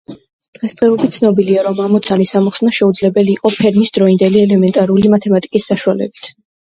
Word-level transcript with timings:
დღესდღეობით 0.57 1.11
ცნობილია, 1.17 1.65
რომ 1.67 1.81
ამოცანის 1.83 2.33
ამოხსნა 2.39 2.73
შეუძლებელი 2.77 3.31
იყო 3.37 3.53
ფერმის 3.59 3.95
დროინდელი 3.99 4.43
ელემენტარული 4.47 5.13
მათემატიკის 5.17 5.69
საშუალებით. 5.75 6.33